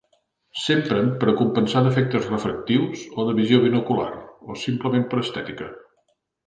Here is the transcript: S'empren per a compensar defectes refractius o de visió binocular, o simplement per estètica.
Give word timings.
S'empren 0.61 1.11
per 1.23 1.29
a 1.31 1.35
compensar 1.41 1.83
defectes 1.89 2.25
refractius 2.31 3.05
o 3.25 3.29
de 3.29 3.37
visió 3.43 3.63
binocular, 3.69 4.11
o 4.55 4.61
simplement 4.67 5.11
per 5.13 5.27
estètica. 5.29 5.75